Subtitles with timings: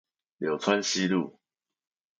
[0.39, 1.39] 柳川西路